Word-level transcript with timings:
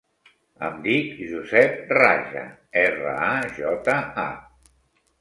Em 0.67 0.79
dic 0.85 1.11
Josep 1.33 1.93
Raja: 1.99 2.43
erra, 2.87 3.15
a, 3.29 3.39
jota, 3.63 4.03
a. 4.27 4.79